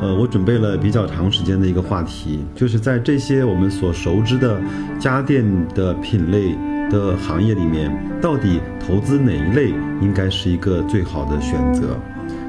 [0.00, 4.58] 呃，我准备了比较长时间的一个话题，就是在这些我们所熟知的
[4.98, 6.56] 家电的品类
[6.90, 9.68] 的行业里面，到底投资哪一类
[10.00, 11.98] 应该是一个最好的选择？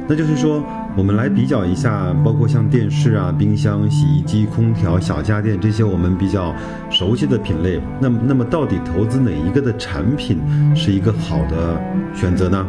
[0.08, 0.64] 那就是说，
[0.98, 6.56] 我们来比较一下，包括像电视啊、冰箱、洗衣机、空调、小家电这些我们比较
[6.90, 10.40] 熟悉的品类，那么，那么到底投资哪一个的产品
[10.76, 11.82] 是一个好的
[12.14, 12.66] 选择呢？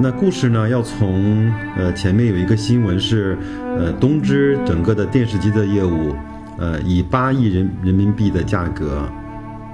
[0.00, 3.38] 那故事呢，要从呃前面有一个新闻是，
[3.78, 6.16] 呃东芝整个的电视机的业务，
[6.58, 9.08] 呃以八亿人人民币的价格，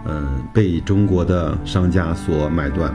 [0.04, 2.92] 嗯被中国的商家所买断。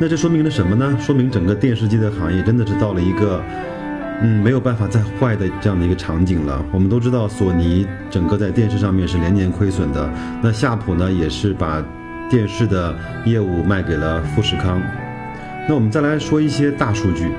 [0.00, 0.96] 那这说明了什么呢？
[0.98, 3.42] 说明整个电视机的行业真的是到了一个，
[4.22, 6.64] 嗯没有办法再坏的这样的一个场景了。
[6.72, 10.08] 我们都知道，索尼整个在电视上面是连年亏损的，
[10.40, 11.84] 那夏普呢也是把
[12.30, 12.96] 电视的
[13.26, 14.80] 业务卖给了富士康。
[15.68, 17.30] 那我们再来说一些大数据。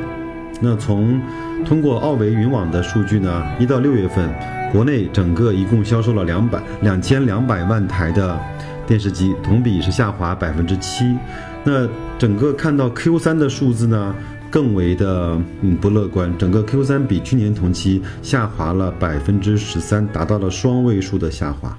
[0.61, 1.19] 那从
[1.65, 4.29] 通过奥维云网的数据呢，一到六月份，
[4.71, 8.39] 国内整个一共销售了两百两千两百万台的
[8.85, 11.17] 电视机，同比是下滑百分之七。
[11.63, 11.87] 那
[12.19, 14.13] 整个看到 Q 三的数字呢，
[14.51, 21.75] 更为的嗯不乐观，整个 Q 三比去年同期下滑了百分之十三，达到了双位数的下滑。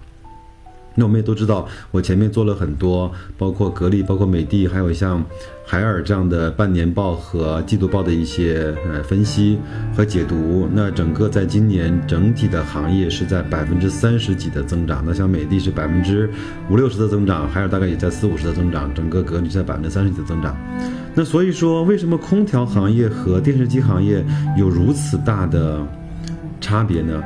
[0.96, 5.24] 那我们也都知道，我前面做了很多，包括格力、包括美的，还有像
[5.64, 9.58] 海尔这样的半年报和季度报的一些呃分析
[9.96, 10.68] 和解读。
[10.74, 15.02] 那整个在今年整体的行业是在百分之三十几的增长。
[15.06, 16.28] 那像美的是百分之
[16.68, 20.56] 五六十的增长，海尔大概也在四五十的增长，整个格力在百分之三十几的增长。
[21.14, 24.24] 那所以说，为什么空调行业和电视机行业
[24.58, 25.80] 有如此大的
[26.60, 27.22] 差别呢？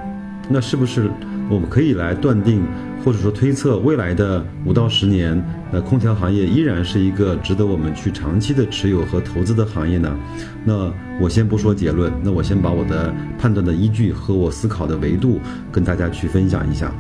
[0.49, 1.11] 那是不是
[1.49, 2.63] 我们可以来断定？
[3.05, 10.17] 或者说推测未来的五到十年，呃空调行业依然是一个值得我们去长期的持有和投资的行业呢？
[10.65, 15.39] 那我先不说结论，那我先把我的判断的依据和我思考的维度
[15.71, 16.91] 跟大家去分享一下。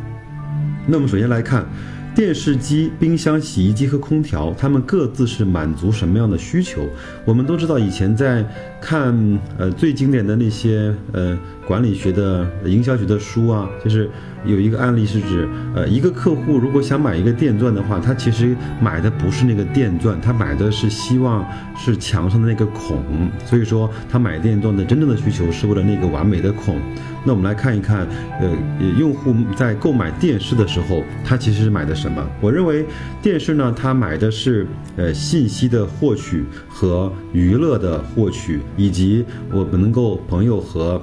[0.86, 1.64] 那么首先来看。
[2.14, 6.86] 电视机、冰箱、洗衣机和空调，它们各自是满足什么样的需求？
[7.24, 8.44] 我们都知道，以前在
[8.80, 9.12] 看
[9.58, 11.36] 呃最经典的那些呃
[11.66, 14.08] 管理学的、营销学的书啊，就是
[14.44, 21.44] 有一个案例是指，呃一个客户如果想买一个电钻的话，他其实买的不是那个电钻，他买的是希望
[21.76, 23.02] 是墙上的那个孔，
[23.44, 26.80] 所以说他买电钻的真正的需求是为了那个完美的孔。
[27.26, 28.06] 那我们来看一看，
[28.38, 28.54] 呃，
[28.98, 32.22] 用户在购买电视的时候，他其实是买的什么？
[32.40, 32.84] 我认为
[33.22, 41.02] 电视呢，他买的是呃信息的获取和娱乐的获取，以及我们能够朋友和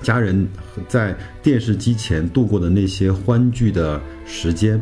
[0.00, 0.48] 家人
[0.88, 4.80] 在电视机前度过的那些欢聚的时间。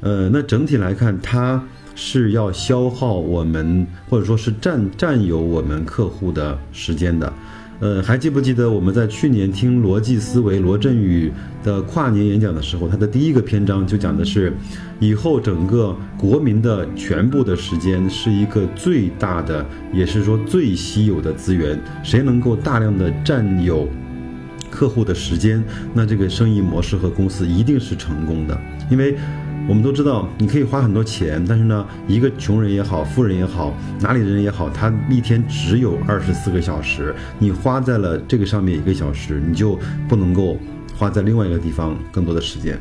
[0.00, 1.62] 呃，那整体来看，它
[1.94, 7.32] 是要消耗我们或者说是占占有我们客户的时间的。
[7.80, 11.30] 呃，还记不记得我们在去年听逻辑思维罗振宇
[11.62, 14.52] 的跨年演讲的时候，他的第一个篇章就讲的是，
[15.00, 23.88] 以后整个国民的全部的时间是一个最大的，也是说最稀有的资源，谁能够大量的占有
[24.70, 28.58] 客户的时间，那这个生意模式和公司一定是成功的，
[28.90, 29.16] 因为。
[29.66, 37.14] 我们都知道，你可以花很多钱，但是呢，一个穷人也好，富人也好，哪里的人也好，他一天只有二十四个小时。
[37.38, 40.58] 你花在了这个上面一个小时，你就不能够
[40.94, 42.78] 花在另外一个地方更多的时间。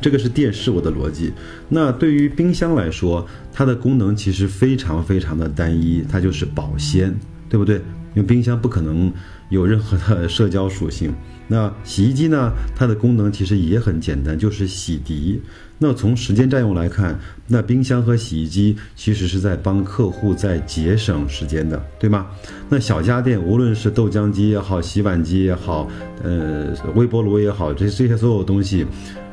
[0.00, 1.32] 这个是电视我的逻辑。
[1.68, 7.12] 那对于冰箱来说，它的功能其实非常非常的单一，它就是保鲜，
[7.48, 7.76] 对不对？
[8.14, 9.12] 因为冰箱不可能
[9.48, 11.14] 有任何的社交属性。
[11.48, 12.50] 那洗衣机呢？
[12.74, 15.38] 它的功能其实也很简单，就是洗涤。
[15.78, 17.16] 那从时间占用来看，
[17.46, 22.26] 那冰箱和洗衣机其实是在帮客户在节省时间的，对吗？
[22.68, 25.88] 那小家电，无论是豆浆机也好，洗碗机也好，
[26.24, 28.84] 呃，微波炉也好，这这些所有东西，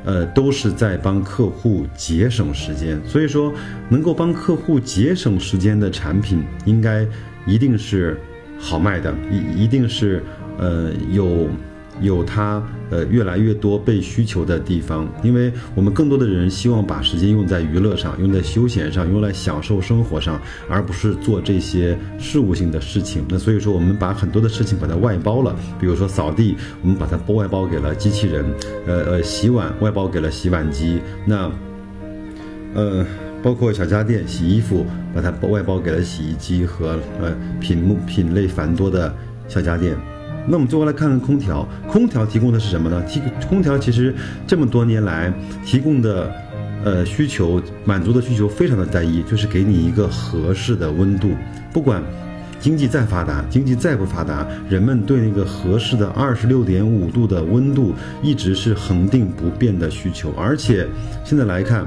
[0.05, 3.01] 呃，都是在帮客户节省时间。
[3.07, 3.51] 所以说，
[3.89, 7.07] 能够帮客户节省时间的产品，应该
[7.47, 8.19] 一定是
[8.63, 10.23] 好卖的，一一定是
[10.57, 11.47] 呃有。
[12.01, 23.23] 有它呃越来越多被需求的地方，因为我们更多的人希望把时间用在娱乐上，用在休闲上，用来享受生活上，而不是做这些事务性的事情。
[23.29, 28.43] 那所以说，我们把很多的事情把它外包了，比如说扫地，我们把它外包给了机器人，
[28.87, 31.51] 呃呃，洗碗外包给了洗碗机，那
[32.73, 33.05] 呃
[33.43, 39.13] 包括小家电洗衣服，把它外包给了洗衣机和呃品目品类繁多的
[39.49, 39.95] 小家电。
[40.47, 43.01] 那我们最后来看看空调，空调提供的是什么呢？
[43.03, 44.15] 提空调其实
[44.47, 45.31] 这么多年来
[45.65, 46.31] 提供的，
[46.83, 51.31] 呃需求满足的需求非常的单一，就是给你一个合适的温度。
[51.71, 52.03] 不管
[52.59, 60.33] 经济再发达，经济再不发达，人们对那个合适的二十六点五度的温度一直是恒定不变的需求。
[60.37, 60.87] 而且
[61.23, 61.85] 现在来看，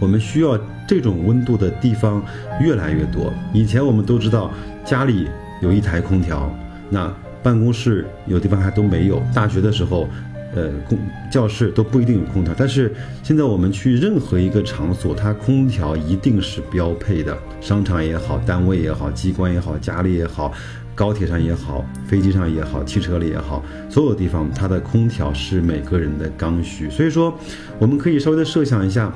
[0.00, 0.58] 我们需要
[0.88, 2.20] 这种温度的地方
[2.60, 3.32] 越来越多。
[3.52, 4.50] 以前我们都知道
[4.84, 5.28] 家里
[5.62, 6.50] 有一台空调，
[6.88, 10.08] 那办公室有地方还都没有，大学的时候，
[10.54, 10.98] 呃，空
[11.30, 12.52] 教室都不一定有空调。
[12.56, 12.92] 但是
[13.22, 17.36] 现在我们去任何一个场所，它空调一定是标配的。
[17.60, 20.52] 商场也好，单位也好，机关也好，家里也好，
[20.94, 26.90] 高铁上也好，飞机上也好，汽车里也好，所有地方它的空调是每个人的刚需。
[26.90, 27.32] 所以说，
[27.78, 29.12] 我们可以稍微的设想一下，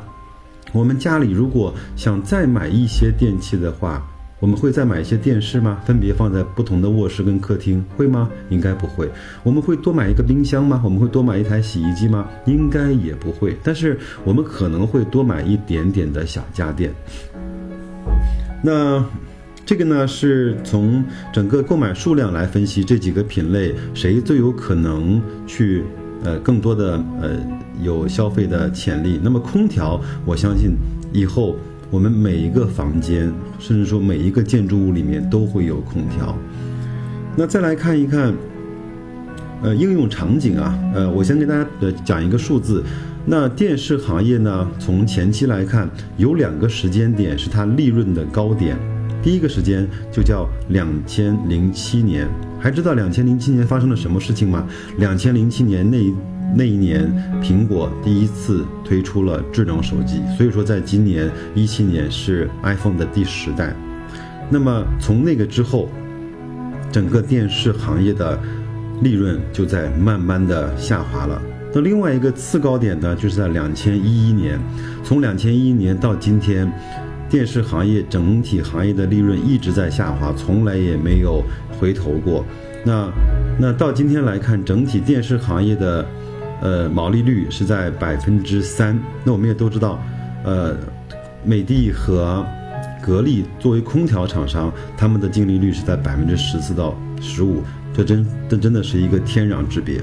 [0.73, 4.03] 我们家里如果想再买一些电器的话。
[4.41, 5.81] 我们会再买一些电视吗？
[5.87, 8.29] 分别放在不同的卧室跟客厅，会吗？
[8.51, 9.09] 应该不会。
[9.43, 10.83] 我们会多买一个冰箱吗？
[10.85, 12.29] 我们会多买一台洗衣机吗？
[12.45, 13.57] 应该也不会。
[13.63, 16.93] 但是我们可能会多买一点点的小家电。
[18.63, 19.03] 那
[19.65, 21.03] 这个呢，是从
[21.33, 25.85] 整个购买数量来分析这几个品类，谁最有可能去
[26.25, 27.31] 呃更多的呃
[27.81, 29.21] 有消费的潜力？
[29.23, 30.73] 那么空调，我相信
[31.13, 31.55] 以后。
[31.91, 36.37] 我们每一个房间，甚至说每一个建筑物里面都会有空调。
[37.37, 38.35] 那再来看一看，
[39.63, 42.83] 呃，应用场景啊，呃，我先给大家呃讲一个数字。
[43.25, 48.77] 那电视行业呢，从前期来看，有两个时间点是它利润的高点。
[49.25, 52.29] 第一个时间就叫两千零七年，
[52.61, 54.67] 还知道两千零七年发生了什么事情吗？
[54.99, 55.99] 两千零七年那。
[56.57, 57.11] 那一年，
[57.43, 63.75] 苹果第一次推出了智能手机，所以说在今年一七年是 iPhone 的第十代。
[64.51, 65.89] 那么从那个之后，
[66.93, 68.39] 整个电视行业的
[69.03, 71.43] 利润就在慢慢的下滑了。
[71.73, 74.61] 那另外一个次高点呢，就是在两千一一年，
[75.03, 76.71] 从两千一一年到今天，
[77.29, 81.43] 电视行业整体行业的利润一直在下滑，从来也没有
[81.79, 82.45] 回头过。
[82.85, 83.11] 那
[83.59, 86.05] 那到今天来看，整体电视行业的。
[86.61, 88.99] 呃，毛利率是在百分之三。
[89.23, 90.03] 那我们也都知道，
[90.45, 90.75] 呃，
[91.45, 92.47] 美的和
[93.03, 97.61] 格力作为空调厂商，他们的净利率是在百分之十四到十五，
[97.93, 100.01] 这真这真的是一个天壤之别。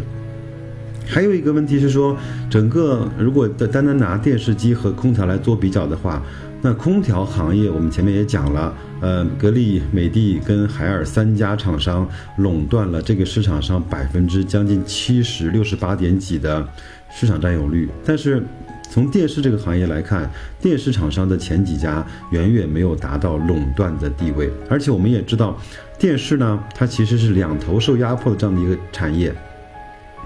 [1.11, 2.15] 还有一个问题是说，
[2.49, 6.23] 整个如果单单拿电视机和空调来做比较的话。
[6.63, 16.65] 那空调行业，我们前面也讲了，呃，格力、美的跟海尔三家厂商垄断了这个市场上百分之将近七十六十八点几的
[17.11, 17.89] 市场占有率。
[18.05, 18.41] 但是，
[18.89, 20.31] 从电视这个行业来看，
[20.61, 24.49] 电视厂商的前几家远远没有达到垄断的地位。
[24.69, 25.59] 而且我们也知道，
[25.97, 29.33] 电视呢，它其实是两头受压迫的这样的一个产业。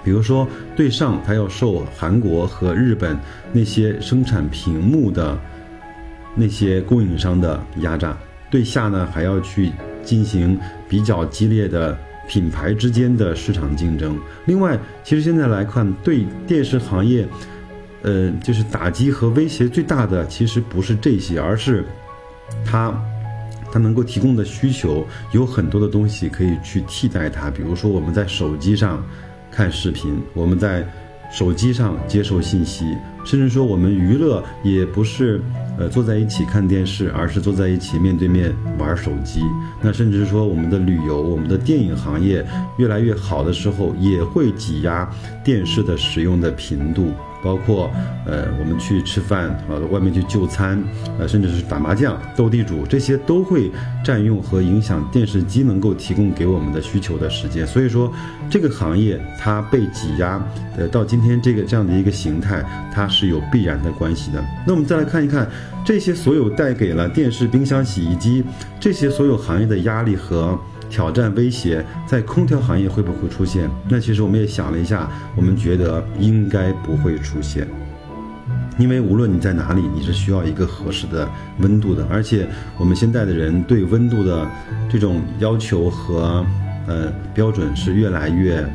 [0.05, 3.19] 比如说，对上它要受韩国和日本
[3.51, 5.37] 那些生产屏幕的。
[6.37, 8.13] 那些供应商的压榨，
[8.49, 9.71] 对下呢还要去
[10.03, 11.97] 进行比较激烈的
[12.27, 14.19] 品牌之间的市场竞争。
[14.43, 17.25] 另外，其实现在来看，对电视行业，
[18.01, 21.85] 呃，就是打击和威胁最大的，其实不是这些，而是
[22.65, 22.93] 它
[23.71, 27.49] 它能够提供的需求有很多的东西可以去替代它。
[27.49, 29.01] 比如说，我们在手机上
[29.55, 30.85] 看视频，我们在
[31.31, 32.85] 手机上接受信息，
[33.25, 35.41] 甚至说我们娱乐也不是。
[35.77, 39.41] 呃，坐在一起看电视，而是坐在一起面对面玩手机。
[39.81, 42.45] 那甚至说，我们的旅游、我们的电影行业
[42.77, 45.09] 越来越好的时候，也会挤压
[45.43, 47.11] 电视的使用的频度。
[47.45, 47.91] 包括，
[48.25, 50.83] 呃，我们去吃饭啊，外面去就餐，
[51.19, 53.71] 呃，甚至是打麻将、斗地主，这些都会
[54.03, 57.67] 占用和影响电视机能够提供给我们的需求的时间。
[57.67, 58.11] 所以说，
[58.49, 60.43] 这个行业它被挤压，
[60.75, 64.43] 呃，到今天这个这样的一个形态，它是有必然的关系的。
[64.65, 65.47] 那我们再来看一看
[65.85, 68.43] 这些所有带给了电视、冰箱、洗衣机
[68.79, 70.59] 这些所有行业的压力和。
[70.95, 73.69] 挑战威胁在空调行业会不会出现？
[73.89, 77.67] 那其实我们也想了一下，我们觉得应该不会出现，
[78.77, 81.27] 因为无论你在哪里，你是需要一个合适的
[81.59, 82.47] 温度的，而且
[82.77, 84.47] 我们现在的人对温度的
[84.89, 86.45] 这种要求和
[86.87, 88.65] 呃标准是越来越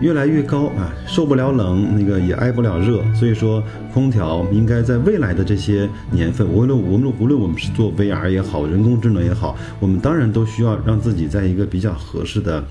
[0.00, 12.64] 越来越高啊，受不了冷，那个也挨不了热，所以说空调应该在未来的这些年份，无论无论无论我们是做 VR 也好，人工智能也好，我们当然都需要让自己在一个比较合适的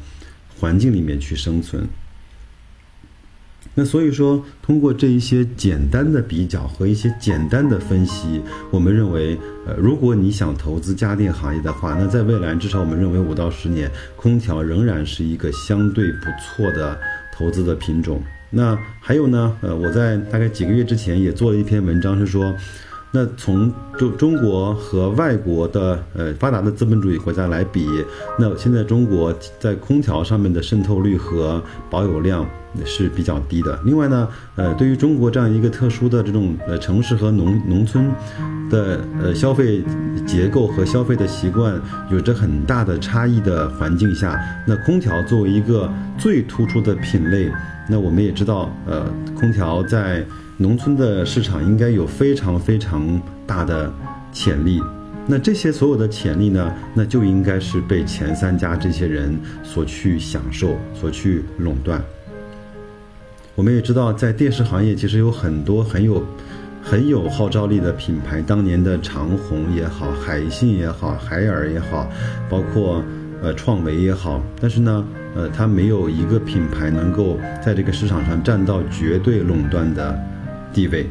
[0.59, 1.87] 环境里面去生存。
[3.79, 16.99] 那所以说，通过这一些简单的比较和一些简单的分析，我们认为，呃，如果你想投资家电行业的话，那在未来至少我们认为五到十年，空调仍然是一个相对不错的
[17.33, 18.21] 投资的品种。
[18.49, 22.53] 那还有呢，呃，我在大概几个月之前也做了一篇文章，是说。
[23.11, 27.87] 那从中中国和外国的呃发达的资本主义国家来比，
[28.37, 32.45] 那现在中国在空调上面的渗透率和保有量
[32.85, 33.79] 是比较低的。
[33.83, 38.11] 另外呢，呃，对于中国这样一个特殊的这种呃城市和农农村
[38.69, 39.83] 的呃消费
[40.27, 47.51] 结构和消费的习惯有着很大的差异的环境下，那空调作为一个最突出的品类，
[47.89, 50.23] 那我们也知道，呃，空调在。
[50.61, 53.89] 农村的市场应该有非常非常大的
[54.33, 54.83] 潜力，
[55.25, 62.03] 那这些所有的潜力呢，那就应该是被前三家这些人所去享受、所去垄断。
[63.55, 66.21] 我们也知道，在电视行业其实有很多很有
[66.83, 72.11] 很有号召力的品牌，当年的长虹也好、海信也好、海尔也好，
[72.49, 73.01] 包括
[73.41, 80.19] 呃创维也好，但是呢，呃，它没有一个品牌能够在这个市场上占到绝对垄断的。
[80.73, 81.09] 地位，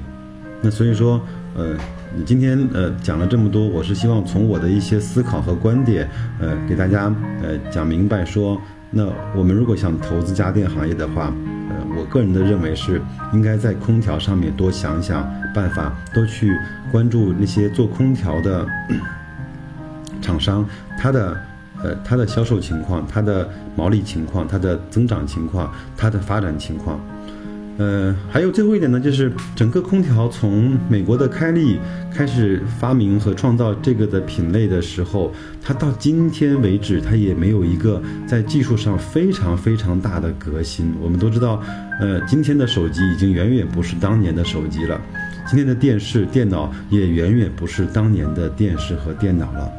[0.61, 1.21] 那所以说，
[1.55, 1.77] 呃，
[2.17, 6.09] 你今天呃讲了这么多，我是希望从我的一些思考和观点，
[6.41, 7.13] 呃，给大家
[7.43, 8.61] 呃讲明白说，
[8.91, 11.33] 那我们如果想投资家电行业的话，
[11.71, 13.01] 呃，我个人的认为是
[13.33, 16.57] 应该在空调上面多想想办法，多去
[16.91, 18.67] 关注那些做空调的
[20.23, 20.65] 厂商，
[20.99, 21.37] 它的
[21.83, 26.99] 呃它的销售情况、它的毛利情况、它的增长情况、它的发展情况。
[27.79, 31.79] 呃，还有最后一点呢，就是整个空调从美国的开利
[32.13, 35.33] 开始发明和创造这个的品类的时候，
[35.63, 40.93] 它到今天为止，它也没有一个在技术上非常非常大的革新。
[41.01, 41.63] 我们都知道，
[42.01, 45.01] 呃，今天的手机已经远远不是当年的手机了，
[45.47, 49.71] 今天的电视、电脑也远远不是当年的电视和电脑了。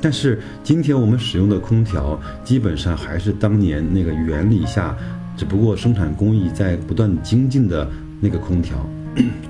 [0.00, 4.96] 但是今天我们使用的空调，基本上还是当年那个原理下。
[5.36, 7.88] 只不过生产工艺在不断精进的
[8.20, 8.74] 那个空调，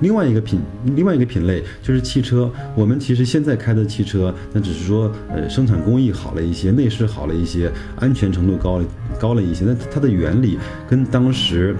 [0.01, 0.59] 另外一个品，
[0.95, 2.51] 另外一个品类就是汽车。
[2.75, 8.81] 我们其实现在开的汽车，那只是说，呃，生产工艺好了一些，内饰好了一些，安全程度高
[9.19, 9.63] 高了一些。
[9.65, 11.75] 那它的原理跟当时，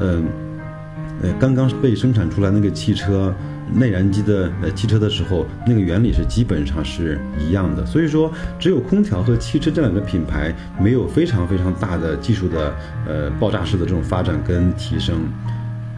[0.00, 0.24] 嗯，
[1.22, 3.34] 呃，刚刚被生产出来那个汽车。
[3.72, 7.84] 内燃机的呃汽车的时候，那个原理是基本上是一样的。
[7.86, 12.74] 所以说，只有空调和汽车这两个品牌没有非常非常大的技术的
[13.06, 15.16] 呃爆炸式的这种发展跟提升。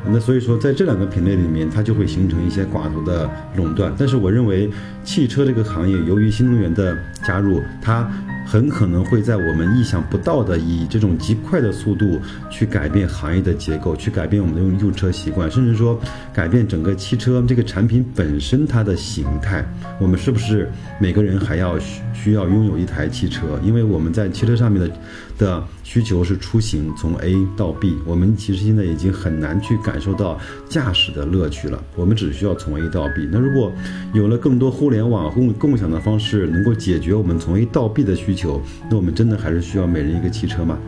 [0.08, 3.92] 那所以说，在这两个品类里面，它就会形成一些寡头的垄断。
[3.98, 4.70] 但是我认为，
[5.02, 8.08] 汽车这个行业由于新能源的加入，它。
[8.46, 16.00] 很可能会在我们意想不到的以这种极快的速度去改变行业的结构，去改变我们的用用车习惯，甚至说
[16.32, 19.66] 改变整个汽车这个产品本身它的形态。
[20.00, 23.60] 我们是不是每个人还要需需要拥有一台汽车？
[23.64, 24.90] 因为我们在汽车上面的
[25.38, 30.38] 的需求是出行从 A 到 B，我们其实现在已经很难去感受到
[30.68, 31.82] 驾驶的乐趣了。
[31.96, 33.28] 我们只需要从 A 到 B。
[33.30, 33.72] 那如果
[34.14, 40.78] 有了更多互联网共共享的方式，能够解决我们从 A 到 B 的需求，那我们真的还是需要每人一个汽车吗？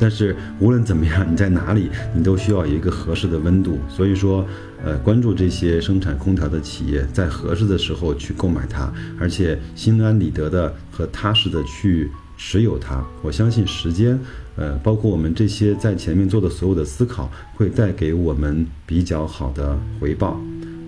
[0.00, 3.80] 但是无论怎么样，你在哪里，你都需要一个合适的温度。
[3.88, 4.46] 所以说，
[4.84, 13.04] 呃，关注这些生产空调的企业，在合适的时候去购买它，而且心安理得的和踏实的去持有它。
[13.22, 14.16] 我相信时间，
[14.54, 20.40] 呃，包括我们这些在前面做的所有的思考，会带给我们比较好的回报。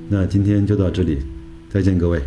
[0.08, 1.18] 那今天就到这里，
[1.68, 2.22] 再见各位。